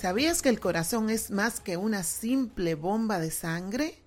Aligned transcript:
¿Sabías 0.00 0.40
que 0.40 0.48
el 0.48 0.60
corazón 0.60 1.10
es 1.10 1.30
más 1.30 1.60
que 1.60 1.76
una 1.76 2.04
simple 2.04 2.74
bomba 2.74 3.18
de 3.18 3.30
sangre? 3.30 3.98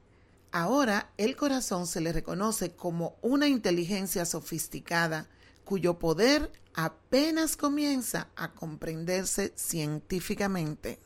Ahora 0.52 1.12
el 1.18 1.36
corazón 1.36 1.86
se 1.86 2.02
le 2.02 2.12
reconoce 2.12 2.72
como 2.72 3.16
una 3.22 3.48
inteligencia 3.48 4.26
sofisticada 4.26 5.30
cuyo 5.64 6.00
poder 6.00 6.52
apenas 6.74 7.56
comienza 7.56 8.30
a 8.36 8.54
comprenderse 8.54 9.54
científicamente. 9.56 10.98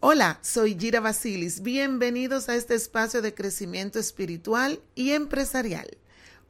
Hola, 0.00 0.38
soy 0.40 0.78
Gira 0.80 1.00
Basilis. 1.00 1.60
Bienvenidos 1.60 2.48
a 2.48 2.54
este 2.54 2.74
espacio 2.74 3.20
de 3.20 3.34
crecimiento 3.34 3.98
espiritual 3.98 4.80
y 4.94 5.10
empresarial. 5.10 5.98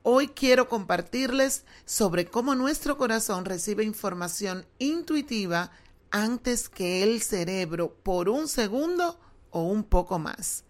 Hoy 0.05 0.29
quiero 0.29 0.69
compartirles 0.69 1.65
sobre 1.85 2.27
cómo 2.27 2.55
nuestro 2.55 2.97
corazón 2.97 3.45
recibe 3.45 3.83
información 3.83 4.65
intuitiva 4.79 5.73
antes 6.11 6.69
que 6.69 7.03
el 7.03 7.23
cerebro 7.23 7.95
por 8.03 8.29
un 8.29 8.49
segundo 8.49 9.19
o 9.51 9.63
un 9.63 9.85
poco 9.85 10.19
más 10.19 10.65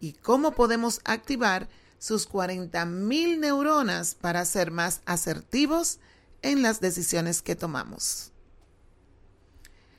y 0.00 0.12
cómo 0.12 0.52
podemos 0.52 1.00
activar 1.04 1.68
sus 1.98 2.28
40.000 2.28 3.38
neuronas 3.38 4.14
para 4.14 4.44
ser 4.44 4.70
más 4.70 5.00
asertivos 5.06 5.98
en 6.42 6.62
las 6.62 6.80
decisiones 6.80 7.42
que 7.42 7.56
tomamos. 7.56 8.32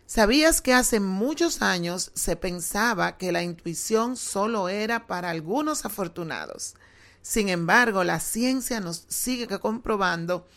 ¿Sabías 0.05 0.61
que 0.61 0.73
hace 0.73 1.01
muchos 1.01 1.61
años 1.61 2.11
se 2.13 2.38
pensaba 2.38 3.17
que 3.17 3.33
la 3.33 3.44
intuición 3.44 4.16
solo 4.16 4.69
era 4.69 5.05
para 5.05 5.31
algunos 5.31 5.83
afortunados? 5.83 6.75
Sin 7.22 7.49
embargo, 7.49 8.05
la 8.05 8.22
ciencia 8.22 8.79
nos 8.79 9.03
sigue 9.09 9.59
comprobando 9.59 10.47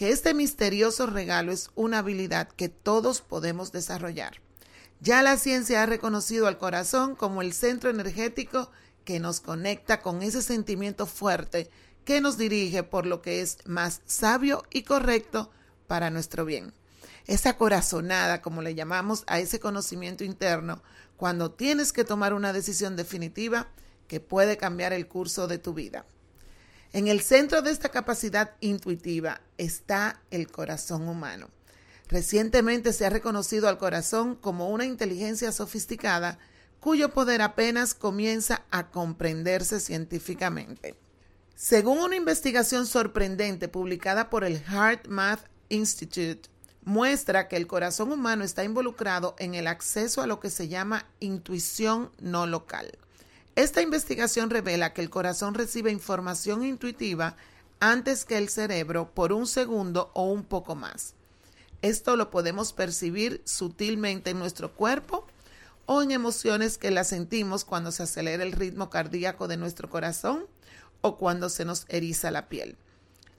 que 0.00 0.12
este 0.12 0.32
misterioso 0.32 1.04
regalo 1.04 1.52
es 1.52 1.68
una 1.74 1.98
habilidad 1.98 2.48
que 2.48 2.70
todos 2.70 3.20
podemos 3.20 3.70
desarrollar. 3.70 4.40
Ya 5.02 5.20
la 5.20 5.36
ciencia 5.36 5.82
ha 5.82 5.84
reconocido 5.84 6.46
al 6.46 6.56
corazón 6.56 7.14
como 7.14 7.42
el 7.42 7.52
centro 7.52 7.90
energético 7.90 8.70
que 9.04 9.20
nos 9.20 9.40
conecta 9.40 10.00
con 10.00 10.22
ese 10.22 10.40
sentimiento 10.40 11.04
fuerte 11.04 11.68
que 12.06 12.22
nos 12.22 12.38
dirige 12.38 12.82
por 12.82 13.04
lo 13.04 13.20
que 13.20 13.42
es 13.42 13.58
más 13.66 14.00
sabio 14.06 14.64
y 14.70 14.84
correcto 14.84 15.50
para 15.86 16.08
nuestro 16.08 16.46
bien 16.46 16.72
esa 17.26 17.58
corazonada, 17.58 18.40
como 18.40 18.62
le 18.62 18.74
llamamos 18.74 19.24
a 19.26 19.38
ese 19.38 19.60
conocimiento 19.60 20.24
interno, 20.24 20.82
cuando 21.18 21.50
tienes 21.50 21.92
que 21.92 22.04
tomar 22.04 22.32
una 22.32 22.54
decisión 22.54 22.96
definitiva 22.96 23.68
que 24.08 24.18
puede 24.18 24.56
cambiar 24.56 24.94
el 24.94 25.08
curso 25.08 25.46
de 25.46 25.58
tu 25.58 25.74
vida. 25.74 26.06
En 26.92 27.06
el 27.06 27.20
centro 27.20 27.62
de 27.62 27.70
esta 27.70 27.90
capacidad 27.90 28.56
intuitiva 28.60 29.40
está 29.58 30.20
el 30.32 30.50
corazón 30.50 31.08
humano. 31.08 31.48
Recientemente 32.08 32.92
se 32.92 33.06
ha 33.06 33.10
reconocido 33.10 33.68
al 33.68 33.78
corazón 33.78 34.34
como 34.34 34.70
una 34.70 34.84
inteligencia 34.84 35.52
sofisticada 35.52 36.40
cuyo 36.80 37.10
poder 37.14 37.42
apenas 37.42 37.94
comienza 37.94 38.64
a 38.72 38.90
comprenderse 38.90 39.78
científicamente. 39.78 40.96
Según 41.54 41.98
una 41.98 42.16
investigación 42.16 42.86
sorprendente 42.86 43.68
publicada 43.68 44.28
por 44.28 44.42
el 44.42 44.60
Heart 44.60 45.06
Math 45.06 45.44
Institute, 45.68 46.48
muestra 46.82 47.46
que 47.46 47.56
el 47.56 47.68
corazón 47.68 48.10
humano 48.10 48.42
está 48.42 48.64
involucrado 48.64 49.36
en 49.38 49.54
el 49.54 49.68
acceso 49.68 50.22
a 50.22 50.26
lo 50.26 50.40
que 50.40 50.50
se 50.50 50.66
llama 50.66 51.06
intuición 51.20 52.10
no 52.18 52.46
local. 52.46 52.98
Esta 53.60 53.82
investigación 53.82 54.48
revela 54.48 54.94
que 54.94 55.02
el 55.02 55.10
corazón 55.10 55.52
recibe 55.52 55.90
información 55.90 56.64
intuitiva 56.64 57.36
antes 57.78 58.24
que 58.24 58.38
el 58.38 58.48
cerebro 58.48 59.12
por 59.12 59.34
un 59.34 59.46
segundo 59.46 60.10
o 60.14 60.24
un 60.32 60.44
poco 60.44 60.76
más. 60.76 61.12
Esto 61.82 62.16
lo 62.16 62.30
podemos 62.30 62.72
percibir 62.72 63.42
sutilmente 63.44 64.30
en 64.30 64.38
nuestro 64.38 64.72
cuerpo 64.72 65.26
o 65.84 66.00
en 66.00 66.10
emociones 66.10 66.78
que 66.78 66.90
las 66.90 67.08
sentimos 67.08 67.66
cuando 67.66 67.92
se 67.92 68.04
acelera 68.04 68.44
el 68.44 68.52
ritmo 68.52 68.88
cardíaco 68.88 69.46
de 69.46 69.58
nuestro 69.58 69.90
corazón 69.90 70.46
o 71.02 71.18
cuando 71.18 71.50
se 71.50 71.66
nos 71.66 71.84
eriza 71.90 72.30
la 72.30 72.48
piel. 72.48 72.78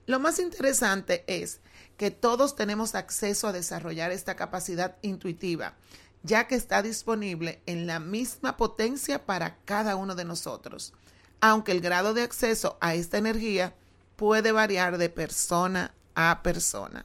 Lo 0.06 0.20
más 0.20 0.38
interesante 0.38 1.24
es 1.26 1.58
que 1.96 2.12
todos 2.12 2.54
tenemos 2.54 2.94
acceso 2.94 3.48
a 3.48 3.52
desarrollar 3.52 4.12
esta 4.12 4.36
capacidad 4.36 4.98
intuitiva, 5.02 5.74
ya 6.22 6.46
que 6.46 6.54
está 6.54 6.82
disponible 6.82 7.62
en 7.66 7.86
la 7.86 7.98
misma 8.00 8.56
potencia 8.56 9.26
para 9.26 9.56
cada 9.64 9.96
uno 9.96 10.14
de 10.14 10.24
nosotros, 10.24 10.92
aunque 11.40 11.72
el 11.72 11.80
grado 11.80 12.14
de 12.14 12.22
acceso 12.22 12.78
a 12.80 12.94
esta 12.94 13.18
energía 13.18 13.74
puede 14.16 14.52
variar 14.52 14.98
de 14.98 15.08
persona 15.08 15.94
a 16.14 16.42
persona. 16.42 17.04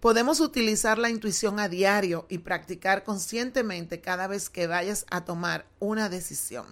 Podemos 0.00 0.40
utilizar 0.40 0.98
la 0.98 1.08
intuición 1.08 1.58
a 1.58 1.68
diario 1.68 2.26
y 2.28 2.38
practicar 2.38 3.04
conscientemente 3.04 4.02
cada 4.02 4.26
vez 4.26 4.50
que 4.50 4.66
vayas 4.66 5.06
a 5.10 5.24
tomar 5.24 5.66
una 5.78 6.10
decisión. 6.10 6.66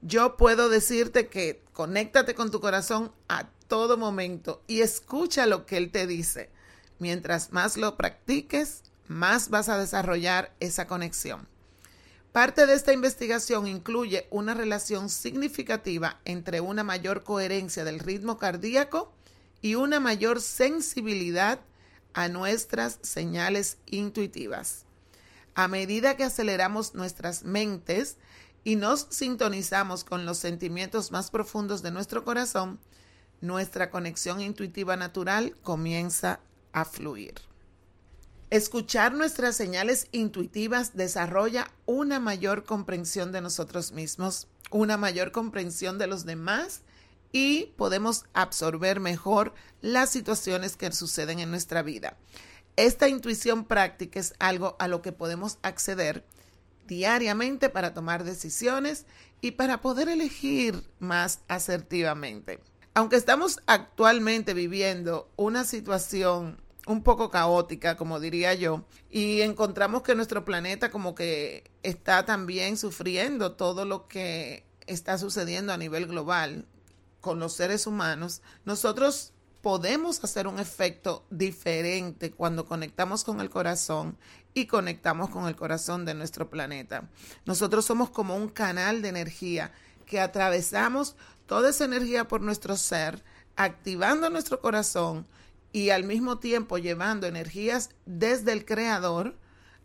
Yo 0.00 0.36
puedo 0.36 0.68
decirte 0.68 1.28
que 1.28 1.62
conéctate 1.72 2.34
con 2.34 2.50
tu 2.50 2.60
corazón 2.60 3.12
a 3.28 3.48
todo 3.68 3.98
momento 3.98 4.62
y 4.66 4.80
escucha 4.80 5.46
lo 5.46 5.66
que 5.66 5.76
Él 5.76 5.90
te 5.90 6.06
dice. 6.06 6.50
Mientras 6.98 7.52
más 7.52 7.76
lo 7.76 7.96
practiques, 7.96 8.82
más 9.08 9.48
vas 9.50 9.68
a 9.68 9.78
desarrollar 9.78 10.54
esa 10.60 10.86
conexión. 10.86 11.48
Parte 12.32 12.66
de 12.66 12.74
esta 12.74 12.92
investigación 12.92 13.66
incluye 13.66 14.26
una 14.30 14.52
relación 14.52 15.08
significativa 15.08 16.20
entre 16.24 16.60
una 16.60 16.84
mayor 16.84 17.24
coherencia 17.24 17.82
del 17.84 17.98
ritmo 17.98 18.36
cardíaco 18.36 19.12
y 19.62 19.74
una 19.74 20.00
mayor 20.00 20.42
sensibilidad 20.42 21.60
a 22.12 22.28
nuestras 22.28 22.98
señales 23.02 23.78
intuitivas. 23.86 24.84
A 25.54 25.68
medida 25.68 26.16
que 26.16 26.24
aceleramos 26.24 26.94
nuestras 26.94 27.44
mentes 27.44 28.18
y 28.64 28.76
nos 28.76 29.06
sintonizamos 29.10 30.04
con 30.04 30.26
los 30.26 30.36
sentimientos 30.36 31.12
más 31.12 31.30
profundos 31.30 31.82
de 31.82 31.90
nuestro 31.90 32.24
corazón, 32.24 32.78
nuestra 33.40 33.90
conexión 33.90 34.40
intuitiva 34.40 34.96
natural 34.96 35.56
comienza 35.62 36.40
a 36.72 36.84
fluir. 36.84 37.34
Escuchar 38.50 39.12
nuestras 39.12 39.56
señales 39.56 40.06
intuitivas 40.12 40.96
desarrolla 40.96 41.72
una 41.84 42.20
mayor 42.20 42.62
comprensión 42.64 43.32
de 43.32 43.40
nosotros 43.40 43.90
mismos, 43.90 44.46
una 44.70 44.96
mayor 44.96 45.32
comprensión 45.32 45.98
de 45.98 46.06
los 46.06 46.24
demás 46.24 46.82
y 47.32 47.74
podemos 47.76 48.24
absorber 48.34 49.00
mejor 49.00 49.52
las 49.80 50.10
situaciones 50.10 50.76
que 50.76 50.92
suceden 50.92 51.40
en 51.40 51.50
nuestra 51.50 51.82
vida. 51.82 52.16
Esta 52.76 53.08
intuición 53.08 53.64
práctica 53.64 54.20
es 54.20 54.34
algo 54.38 54.76
a 54.78 54.86
lo 54.86 55.02
que 55.02 55.10
podemos 55.10 55.58
acceder 55.62 56.24
diariamente 56.86 57.68
para 57.68 57.94
tomar 57.94 58.22
decisiones 58.22 59.06
y 59.40 59.52
para 59.52 59.80
poder 59.80 60.08
elegir 60.08 60.88
más 61.00 61.40
asertivamente 61.48 62.60
aunque 62.96 63.16
estamos 63.16 63.60
actualmente 63.66 64.54
viviendo 64.54 65.30
una 65.36 65.64
situación 65.64 66.62
un 66.86 67.02
poco 67.02 67.30
caótica, 67.30 67.96
como 67.96 68.20
diría 68.20 68.54
yo, 68.54 68.84
y 69.10 69.42
encontramos 69.42 70.02
que 70.02 70.14
nuestro 70.14 70.44
planeta 70.44 70.90
como 70.90 71.14
que 71.14 71.70
está 71.82 72.24
también 72.24 72.76
sufriendo 72.76 73.52
todo 73.52 73.84
lo 73.84 74.06
que 74.08 74.64
está 74.86 75.18
sucediendo 75.18 75.72
a 75.72 75.76
nivel 75.76 76.06
global 76.06 76.64
con 77.20 77.40
los 77.40 77.54
seres 77.54 77.88
humanos, 77.88 78.40
nosotros 78.64 79.32
podemos 79.62 80.22
hacer 80.22 80.46
un 80.46 80.60
efecto 80.60 81.26
diferente 81.28 82.30
cuando 82.30 82.66
conectamos 82.66 83.24
con 83.24 83.40
el 83.40 83.50
corazón 83.50 84.16
y 84.54 84.66
conectamos 84.66 85.28
con 85.30 85.48
el 85.48 85.56
corazón 85.56 86.04
de 86.04 86.14
nuestro 86.14 86.48
planeta. 86.48 87.10
Nosotros 87.46 87.84
somos 87.84 88.10
como 88.10 88.36
un 88.36 88.48
canal 88.48 89.02
de 89.02 89.08
energía 89.08 89.72
que 90.06 90.20
atravesamos 90.20 91.16
toda 91.46 91.70
esa 91.70 91.84
energía 91.84 92.28
por 92.28 92.42
nuestro 92.42 92.76
ser, 92.76 93.24
activando 93.56 94.30
nuestro 94.30 94.60
corazón 94.60 95.26
y 95.76 95.90
al 95.90 96.04
mismo 96.04 96.38
tiempo 96.38 96.78
llevando 96.78 97.26
energías 97.26 97.90
desde 98.06 98.52
el 98.52 98.64
creador 98.64 99.36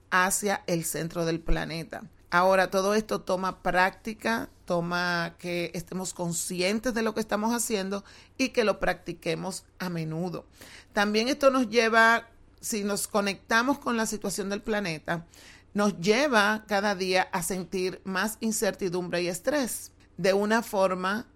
hacia 0.10 0.64
el 0.66 0.86
centro 0.86 1.26
del 1.26 1.42
planeta. 1.42 2.04
Ahora, 2.30 2.72
todo 2.72 2.96
esto 2.96 3.20
toma 3.20 3.62
práctica, 3.62 4.50
toma 4.64 5.36
que 5.38 5.70
estemos 5.74 6.14
conscientes 6.14 6.94
de 6.94 7.02
lo 7.02 7.14
que 7.14 7.20
estamos 7.20 7.54
haciendo 7.54 8.06
y 8.38 8.50
que 8.50 8.64
lo 8.64 8.80
practiquemos 8.80 9.66
a 9.80 9.90
menudo. 9.90 10.46
También 10.94 11.28
esto 11.28 11.52
nos 11.52 11.68
lleva, 11.68 12.30
si 12.62 12.86
nos 12.86 13.10
conectamos 13.10 13.78
con 13.78 13.98
la 13.98 14.06
situación 14.06 14.48
del 14.48 14.62
planeta, 14.62 15.26
nos 15.74 16.00
lleva 16.00 16.64
cada 16.70 16.96
día 16.96 17.24
a 17.34 17.44
sentir 17.44 18.00
más 18.06 18.38
incertidumbre 18.40 19.24
y 19.24 19.28
estrés 19.28 19.92
de 20.16 20.32
una 20.32 20.64
forma 20.64 21.28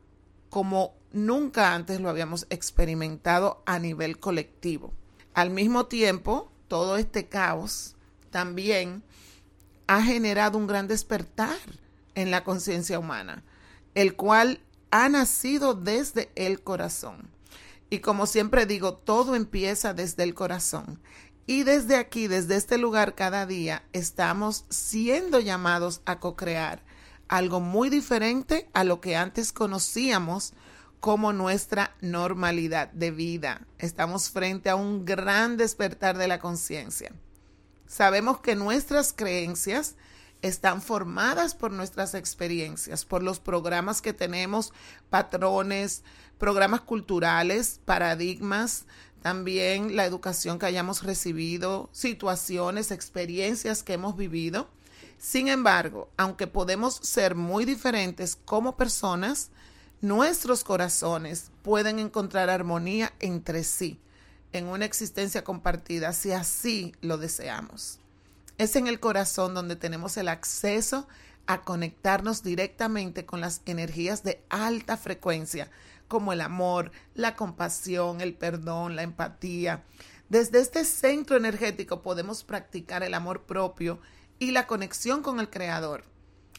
como 0.49 0.93
nunca 1.15 1.73
antes 1.73 2.01
lo 2.01 2.09
habíamos 2.09 2.45
experimentado 2.49 3.63
a 3.65 3.79
nivel 3.79 4.19
colectivo. 4.19 4.93
Al 5.33 5.49
mismo 5.49 5.87
tiempo, 5.87 6.51
todo 6.67 6.97
este 6.97 7.27
caos 7.27 7.95
también 8.29 9.03
ha 9.87 10.01
generado 10.01 10.57
un 10.57 10.67
gran 10.67 10.87
despertar 10.87 11.57
en 12.15 12.31
la 12.31 12.43
conciencia 12.43 12.99
humana, 12.99 13.43
el 13.93 14.15
cual 14.15 14.61
ha 14.91 15.09
nacido 15.09 15.73
desde 15.73 16.31
el 16.35 16.61
corazón. 16.61 17.29
Y 17.89 17.99
como 17.99 18.25
siempre 18.25 18.65
digo, 18.65 18.95
todo 18.95 19.35
empieza 19.35 19.93
desde 19.93 20.23
el 20.23 20.33
corazón. 20.33 20.99
Y 21.47 21.63
desde 21.63 21.95
aquí, 21.95 22.27
desde 22.27 22.55
este 22.55 22.77
lugar, 22.77 23.13
cada 23.15 23.45
día 23.45 23.83
estamos 23.93 24.65
siendo 24.69 25.39
llamados 25.39 26.01
a 26.05 26.19
co-crear 26.19 26.83
algo 27.27 27.59
muy 27.59 27.89
diferente 27.89 28.69
a 28.73 28.83
lo 28.83 29.01
que 29.01 29.15
antes 29.15 29.51
conocíamos 29.51 30.53
como 31.05 31.33
nuestra 31.33 31.95
normalidad 32.01 32.91
de 32.91 33.11
vida. 33.11 33.61
Estamos 33.77 34.31
frente 34.31 34.71
a 34.71 34.75
un 34.75 35.05
gran 35.05 35.55
despertar 35.55 36.17
de 36.17 36.27
la 36.27 36.39
conciencia. 36.39 37.13
Sabemos 37.85 38.39
que 38.39 38.55
nuestras 38.55 39.13
creencias 39.13 39.97
están 40.41 40.81
formadas 40.81 41.53
por 41.53 41.71
nuestras 41.71 42.15
experiencias, 42.15 43.05
por 43.05 43.21
los 43.21 43.39
programas 43.39 44.01
que 44.01 44.13
tenemos, 44.13 44.73
patrones, 45.11 46.01
programas 46.39 46.81
culturales, 46.81 47.79
paradigmas, 47.85 48.87
también 49.21 49.95
la 49.95 50.05
educación 50.05 50.57
que 50.57 50.65
hayamos 50.65 51.03
recibido, 51.03 51.87
situaciones, 51.91 52.89
experiencias 52.89 53.83
que 53.83 53.93
hemos 53.93 54.17
vivido. 54.17 54.71
Sin 55.19 55.49
embargo, 55.49 56.09
aunque 56.17 56.47
podemos 56.47 56.95
ser 56.95 57.35
muy 57.35 57.63
diferentes 57.63 58.35
como 58.35 58.75
personas, 58.75 59.51
nuestros 60.05 60.63
corazones 60.63 61.51
pueden 61.63 61.97
encontrar 61.97 62.51
armonía 62.51 63.11
entre 63.19 63.63
sí 63.63 63.99
en 64.53 64.67
una 64.67 64.85
existencia 64.85 65.43
compartida 65.43 66.13
si 66.13 66.31
así 66.31 66.93
lo 67.01 67.17
deseamos. 67.17 67.99
Es 68.59 68.75
en 68.75 68.85
el 68.85 68.99
corazón 68.99 69.55
donde 69.55 69.75
tenemos 69.75 70.15
el 70.17 70.27
acceso 70.27 71.07
a 71.47 71.61
conectarnos 71.61 72.43
directamente 72.43 73.25
con 73.25 73.41
las 73.41 73.61
energías 73.65 74.23
de 74.23 74.43
alta 74.49 74.95
frecuencia 74.95 75.71
como 76.07 76.33
el 76.33 76.41
amor, 76.41 76.91
la 77.15 77.35
compasión, 77.35 78.21
el 78.21 78.35
perdón, 78.35 78.95
la 78.95 79.01
empatía. 79.01 79.83
Desde 80.29 80.59
este 80.59 80.85
centro 80.85 81.35
energético 81.35 82.03
podemos 82.03 82.43
practicar 82.43 83.01
el 83.01 83.15
amor 83.15 83.45
propio 83.45 83.99
y 84.37 84.51
la 84.51 84.67
conexión 84.67 85.23
con 85.23 85.39
el 85.39 85.49
Creador. 85.49 86.03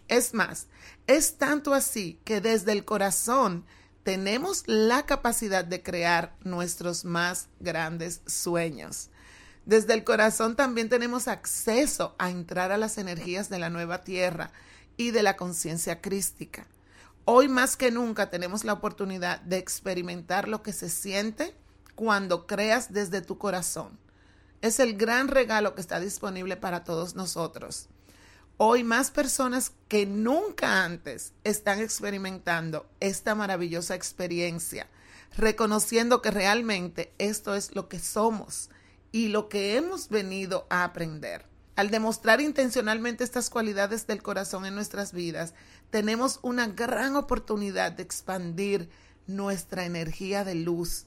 Es 0.08 0.34
más, 0.34 0.68
es 1.06 1.36
tanto 1.36 1.74
así 1.74 2.20
que 2.24 2.40
desde 2.40 2.72
el 2.72 2.84
corazón 2.84 3.64
tenemos 4.04 4.62
la 4.66 5.04
capacidad 5.04 5.64
de 5.64 5.82
crear 5.82 6.36
nuestros 6.44 7.04
más 7.04 7.48
grandes 7.58 8.20
sueños. 8.26 9.10
Desde 9.64 9.94
el 9.94 10.04
corazón 10.04 10.54
también 10.54 10.88
tenemos 10.88 11.26
acceso 11.26 12.14
a 12.18 12.30
entrar 12.30 12.70
a 12.70 12.78
las 12.78 12.98
energías 12.98 13.48
de 13.48 13.58
la 13.58 13.68
nueva 13.68 14.04
tierra 14.04 14.52
y 14.96 15.10
de 15.10 15.24
la 15.24 15.36
conciencia 15.36 16.00
crística. 16.00 16.68
Hoy 17.24 17.48
más 17.48 17.76
que 17.76 17.90
nunca 17.90 18.30
tenemos 18.30 18.62
la 18.62 18.74
oportunidad 18.74 19.40
de 19.40 19.56
experimentar 19.56 20.46
lo 20.46 20.62
que 20.62 20.72
se 20.72 20.88
siente 20.88 21.56
cuando 21.96 22.46
creas 22.46 22.92
desde 22.92 23.22
tu 23.22 23.38
corazón. 23.38 23.98
Es 24.62 24.78
el 24.78 24.96
gran 24.96 25.26
regalo 25.26 25.74
que 25.74 25.80
está 25.80 25.98
disponible 25.98 26.56
para 26.56 26.84
todos 26.84 27.16
nosotros. 27.16 27.88
Hoy 28.58 28.84
más 28.84 29.10
personas 29.10 29.72
que 29.86 30.06
nunca 30.06 30.82
antes 30.82 31.34
están 31.44 31.78
experimentando 31.78 32.88
esta 33.00 33.34
maravillosa 33.34 33.94
experiencia, 33.94 34.88
reconociendo 35.36 36.22
que 36.22 36.30
realmente 36.30 37.12
esto 37.18 37.54
es 37.54 37.74
lo 37.74 37.90
que 37.90 37.98
somos 37.98 38.70
y 39.12 39.28
lo 39.28 39.50
que 39.50 39.76
hemos 39.76 40.08
venido 40.08 40.66
a 40.70 40.84
aprender. 40.84 41.44
Al 41.74 41.90
demostrar 41.90 42.40
intencionalmente 42.40 43.24
estas 43.24 43.50
cualidades 43.50 44.06
del 44.06 44.22
corazón 44.22 44.64
en 44.64 44.74
nuestras 44.74 45.12
vidas, 45.12 45.52
tenemos 45.90 46.38
una 46.40 46.66
gran 46.66 47.14
oportunidad 47.14 47.92
de 47.92 48.04
expandir 48.04 48.88
nuestra 49.26 49.84
energía 49.84 50.44
de 50.44 50.54
luz 50.54 51.04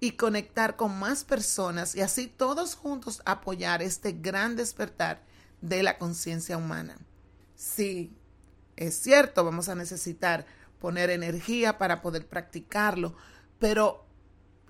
y 0.00 0.12
conectar 0.12 0.76
con 0.76 0.98
más 0.98 1.24
personas 1.24 1.94
y 1.94 2.02
así 2.02 2.26
todos 2.26 2.74
juntos 2.74 3.22
apoyar 3.24 3.80
este 3.80 4.12
gran 4.12 4.54
despertar 4.54 5.22
de 5.64 5.82
la 5.82 5.98
conciencia 5.98 6.58
humana. 6.58 6.96
Sí, 7.56 8.12
es 8.76 8.98
cierto, 9.00 9.44
vamos 9.44 9.68
a 9.68 9.74
necesitar 9.74 10.46
poner 10.78 11.08
energía 11.08 11.78
para 11.78 12.02
poder 12.02 12.26
practicarlo, 12.26 13.14
pero 13.58 14.04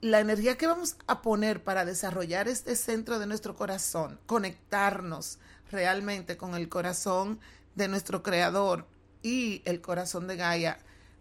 la 0.00 0.20
energía 0.20 0.56
que 0.56 0.68
vamos 0.68 0.96
a 1.08 1.20
poner 1.20 1.64
para 1.64 1.84
desarrollar 1.84 2.46
este 2.46 2.76
centro 2.76 3.18
de 3.18 3.26
nuestro 3.26 3.56
corazón, 3.56 4.20
conectarnos 4.26 5.38
realmente 5.72 6.36
con 6.36 6.54
el 6.54 6.68
corazón 6.68 7.40
de 7.74 7.88
nuestro 7.88 8.22
creador 8.22 8.86
y 9.22 9.62
el 9.64 9.80
corazón 9.80 10.28
de 10.28 10.36
Gaia, 10.36 10.78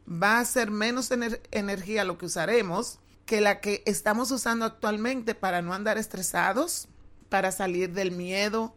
va 0.08 0.38
a 0.38 0.46
ser 0.46 0.70
menos 0.70 1.10
energía 1.52 2.04
lo 2.04 2.20
que 2.20 2.28
usaremos 2.28 3.00
que 3.26 3.42
la 3.42 3.60
que 3.60 3.82
estamos 3.88 4.30
usando 4.32 4.66
actualmente 4.66 5.34
para 5.34 5.62
no 5.62 5.74
andar 5.74 5.98
estresados, 5.98 6.90
para 7.30 7.52
salir 7.52 7.94
del 7.94 8.12
miedo, 8.12 8.76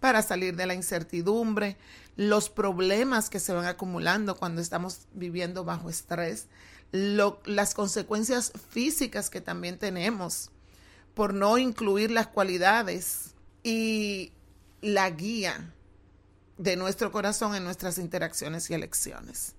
para 0.00 0.22
salir 0.22 0.56
de 0.56 0.66
la 0.66 0.74
incertidumbre, 0.74 1.76
los 2.16 2.48
problemas 2.48 3.30
que 3.30 3.40
se 3.40 3.52
van 3.52 3.66
acumulando 3.66 4.36
cuando 4.36 4.60
estamos 4.60 5.06
viviendo 5.12 5.64
bajo 5.64 5.90
estrés, 5.90 6.46
las 6.92 7.74
consecuencias 7.74 8.52
físicas 8.70 9.30
que 9.30 9.40
también 9.40 9.78
tenemos 9.78 10.50
por 11.14 11.34
no 11.34 11.58
incluir 11.58 12.10
las 12.10 12.26
cualidades 12.26 13.34
y 13.62 14.32
la 14.80 15.10
guía 15.10 15.72
de 16.58 16.76
nuestro 16.76 17.10
corazón 17.10 17.54
en 17.54 17.64
nuestras 17.64 17.98
interacciones 17.98 18.70
y 18.70 18.74
elecciones. 18.74 19.54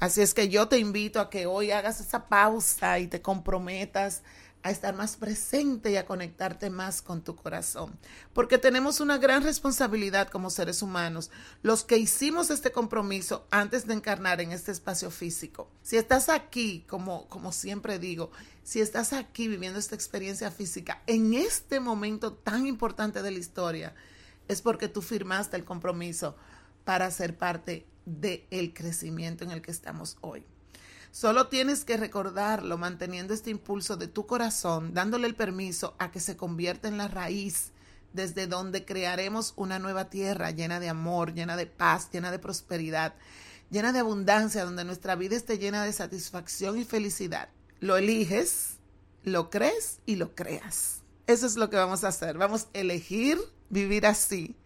Así 0.00 0.20
es 0.20 0.34
que 0.34 0.48
yo 0.48 0.68
te 0.68 0.78
invito 0.78 1.20
a 1.20 1.30
que 1.30 1.46
hoy 1.46 1.70
hagas 1.70 2.00
esa 2.00 2.26
pausa 2.26 2.98
y 2.98 3.06
te 3.06 3.22
comprometas 3.22 4.22
a 4.64 4.70
estar 4.70 4.96
más 4.96 5.16
presente 5.16 5.92
y 5.92 5.96
a 5.96 6.06
conectarte 6.06 6.70
más 6.70 7.02
con 7.02 7.22
tu 7.22 7.36
corazón. 7.36 7.96
Porque 8.32 8.56
tenemos 8.56 8.98
una 8.98 9.18
gran 9.18 9.42
responsabilidad 9.42 10.28
como 10.28 10.48
seres 10.48 10.80
humanos, 10.80 11.30
los 11.62 11.84
que 11.84 11.98
hicimos 11.98 12.48
este 12.48 12.72
compromiso 12.72 13.46
antes 13.50 13.86
de 13.86 13.92
encarnar 13.92 14.40
en 14.40 14.52
este 14.52 14.72
espacio 14.72 15.10
físico. 15.10 15.68
Si 15.82 15.98
estás 15.98 16.30
aquí, 16.30 16.86
como, 16.88 17.28
como 17.28 17.52
siempre 17.52 17.98
digo, 17.98 18.30
si 18.62 18.80
estás 18.80 19.12
aquí 19.12 19.48
viviendo 19.48 19.78
esta 19.78 19.94
experiencia 19.94 20.50
física 20.50 21.02
en 21.06 21.34
este 21.34 21.78
momento 21.78 22.32
tan 22.32 22.66
importante 22.66 23.20
de 23.20 23.32
la 23.32 23.38
historia, 23.38 23.94
es 24.48 24.62
porque 24.62 24.88
tú 24.88 25.02
firmaste 25.02 25.58
el 25.58 25.66
compromiso 25.66 26.36
para 26.84 27.10
ser 27.10 27.36
parte 27.36 27.86
del 28.06 28.72
crecimiento 28.72 29.44
en 29.44 29.50
el 29.50 29.60
que 29.60 29.72
estamos 29.72 30.16
hoy. 30.22 30.42
Solo 31.14 31.46
tienes 31.46 31.84
que 31.84 31.96
recordarlo 31.96 32.76
manteniendo 32.76 33.34
este 33.34 33.48
impulso 33.50 33.96
de 33.96 34.08
tu 34.08 34.26
corazón, 34.26 34.94
dándole 34.94 35.28
el 35.28 35.36
permiso 35.36 35.94
a 36.00 36.10
que 36.10 36.18
se 36.18 36.36
convierta 36.36 36.88
en 36.88 36.98
la 36.98 37.06
raíz 37.06 37.70
desde 38.12 38.48
donde 38.48 38.84
crearemos 38.84 39.52
una 39.54 39.78
nueva 39.78 40.10
tierra 40.10 40.50
llena 40.50 40.80
de 40.80 40.88
amor, 40.88 41.32
llena 41.32 41.56
de 41.56 41.66
paz, 41.66 42.10
llena 42.10 42.32
de 42.32 42.40
prosperidad, 42.40 43.14
llena 43.70 43.92
de 43.92 44.00
abundancia, 44.00 44.64
donde 44.64 44.84
nuestra 44.84 45.14
vida 45.14 45.36
esté 45.36 45.56
llena 45.56 45.84
de 45.84 45.92
satisfacción 45.92 46.80
y 46.80 46.84
felicidad. 46.84 47.48
Lo 47.78 47.96
eliges, 47.96 48.78
lo 49.22 49.50
crees 49.50 50.00
y 50.06 50.16
lo 50.16 50.34
creas. 50.34 51.02
Eso 51.28 51.46
es 51.46 51.54
lo 51.54 51.70
que 51.70 51.76
vamos 51.76 52.02
a 52.02 52.08
hacer. 52.08 52.38
Vamos 52.38 52.64
a 52.74 52.78
elegir 52.80 53.38
vivir 53.70 54.04
así. 54.04 54.56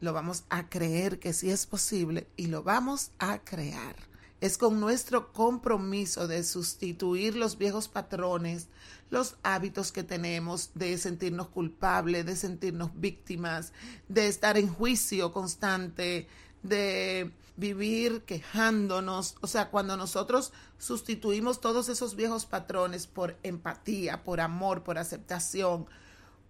Lo 0.00 0.12
vamos 0.12 0.44
a 0.50 0.68
creer 0.68 1.18
que 1.18 1.32
sí 1.32 1.50
es 1.50 1.64
posible 1.64 2.26
y 2.36 2.48
lo 2.48 2.62
vamos 2.62 3.12
a 3.18 3.38
crear 3.38 3.96
es 4.40 4.58
con 4.58 4.80
nuestro 4.80 5.32
compromiso 5.32 6.28
de 6.28 6.44
sustituir 6.44 7.36
los 7.36 7.56
viejos 7.56 7.88
patrones, 7.88 8.68
los 9.10 9.36
hábitos 9.42 9.92
que 9.92 10.02
tenemos 10.02 10.70
de 10.74 10.98
sentirnos 10.98 11.48
culpables, 11.48 12.26
de 12.26 12.36
sentirnos 12.36 12.90
víctimas, 12.94 13.72
de 14.08 14.28
estar 14.28 14.58
en 14.58 14.68
juicio 14.68 15.32
constante, 15.32 16.28
de 16.62 17.30
vivir 17.56 18.22
quejándonos. 18.22 19.36
O 19.40 19.46
sea, 19.46 19.70
cuando 19.70 19.96
nosotros 19.96 20.52
sustituimos 20.78 21.60
todos 21.60 21.88
esos 21.88 22.16
viejos 22.16 22.44
patrones 22.44 23.06
por 23.06 23.36
empatía, 23.42 24.22
por 24.22 24.40
amor, 24.40 24.82
por 24.82 24.98
aceptación, 24.98 25.86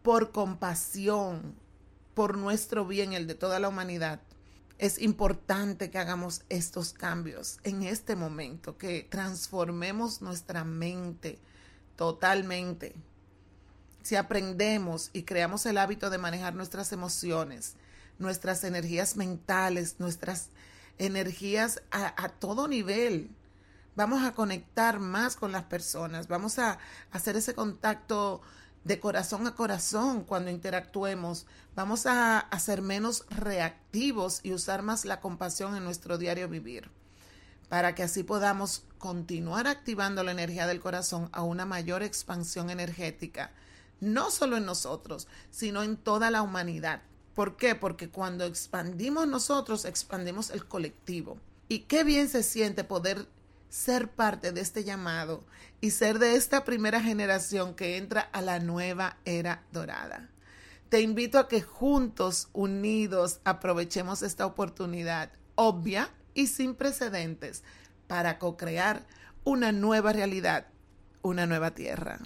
por 0.02 0.32
compasión, 0.32 1.54
por 2.14 2.36
nuestro 2.36 2.86
bien, 2.86 3.12
el 3.12 3.26
de 3.26 3.34
toda 3.34 3.60
la 3.60 3.68
humanidad, 3.68 4.20
es 4.78 5.00
importante 5.00 5.90
que 5.90 5.98
hagamos 5.98 6.42
estos 6.48 6.92
cambios 6.92 7.58
en 7.64 7.82
este 7.82 8.14
momento, 8.14 8.76
que 8.76 9.06
transformemos 9.10 10.20
nuestra 10.20 10.64
mente 10.64 11.38
totalmente. 11.96 12.94
Si 14.02 14.16
aprendemos 14.16 15.10
y 15.12 15.22
creamos 15.22 15.66
el 15.66 15.78
hábito 15.78 16.10
de 16.10 16.18
manejar 16.18 16.54
nuestras 16.54 16.92
emociones, 16.92 17.74
nuestras 18.18 18.64
energías 18.64 19.16
mentales, 19.16 19.96
nuestras 19.98 20.50
energías 20.98 21.82
a, 21.90 22.28
todo 22.28 22.68
nivel, 22.68 23.30
vamos 23.94 24.22
a 24.24 24.34
conectar 24.34 25.00
más 25.00 25.36
con 25.36 25.52
las 25.52 25.64
personas, 25.64 26.28
vamos 26.28 26.58
a 26.58 26.78
hacer 27.12 27.36
ese 27.36 27.54
contacto 27.54 28.42
de 28.86 29.00
corazón 29.00 29.48
a 29.48 29.54
corazón 29.56 30.22
cuando 30.22 30.50
interactuemos. 30.50 31.46
Vamos 31.74 32.06
a, 32.06 32.48
ser 32.60 32.82
menos 32.82 33.26
reactivos 33.30 34.40
y 34.44 34.52
usar 34.52 34.82
más 34.82 35.04
la 35.04 35.20
compasión 35.20 35.76
en 35.76 35.82
nuestro 35.82 36.18
diario 36.18 36.48
vivir, 36.48 36.88
para 37.68 37.96
que 37.96 38.04
así 38.04 38.22
podamos 38.22 38.84
continuar 38.98 39.66
activando 39.66 40.22
la 40.22 40.30
energía 40.30 40.68
del 40.68 40.80
corazón 40.80 41.28
a 41.32 41.42
una 41.42 41.66
mayor 41.66 42.04
expansión 42.04 42.70
energética, 42.70 43.50
no 44.00 44.30
solo 44.30 44.56
en 44.56 44.66
nosotros, 44.66 45.26
sino 45.50 45.82
en 45.82 45.96
toda 45.96 46.30
la 46.30 46.42
humanidad. 46.42 47.02
¿Por 47.34 47.56
qué? 47.56 47.74
Porque 47.74 48.08
cuando 48.08 48.44
expandimos 48.44 49.26
nosotros, 49.26 49.84
expandimos 49.84 50.50
el 50.50 50.64
colectivo. 50.64 51.38
Y 51.68 51.80
qué 51.80 52.04
bien 52.04 52.28
se 52.28 52.44
siente 52.44 52.84
poder 52.84 53.26
ser 53.68 54.10
parte 54.10 54.52
de 54.52 54.60
este 54.60 54.84
llamado 54.84 55.44
y 55.80 55.90
ser 55.90 56.18
de 56.18 56.36
esta 56.36 56.64
primera 56.64 57.00
generación 57.00 57.74
que 57.74 57.96
entra 57.96 58.20
a 58.20 58.40
la 58.40 58.58
nueva 58.58 59.18
era 59.24 59.64
dorada. 59.72 60.30
Te 60.88 61.00
invito 61.00 61.38
a 61.38 61.48
que 61.48 61.62
juntos, 61.62 62.48
unidos, 62.52 63.40
aprovechemos 63.44 64.22
esta 64.22 64.46
oportunidad 64.46 65.32
obvia 65.56 66.10
y 66.34 66.46
sin 66.46 66.74
precedentes 66.74 67.64
para 68.06 68.38
co-crear 68.38 69.04
una 69.42 69.72
nueva 69.72 70.12
realidad, 70.12 70.68
una 71.22 71.46
nueva 71.46 71.72
tierra. 71.72 72.20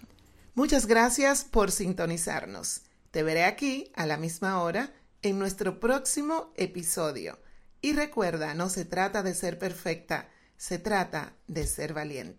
Muchas 0.54 0.87
gracias 0.87 1.44
por 1.44 1.70
sintonizarnos. 1.70 2.82
Te 3.11 3.23
veré 3.23 3.44
aquí 3.44 3.90
a 3.94 4.04
la 4.04 4.16
misma 4.16 4.61
hora 4.62 4.92
en 5.23 5.38
nuestro 5.38 5.80
próximo 5.80 6.52
episodio. 6.56 7.38
Y 7.80 7.94
recuerda, 7.94 8.54
no 8.54 8.68
se 8.68 8.85
trata 8.85 9.23
de 9.23 9.35
ser 9.35 9.59
perfecta, 9.59 10.28
se 10.60 10.78
trata 10.78 11.32
de 11.46 11.66
ser 11.66 11.94
valiente. 11.94 12.38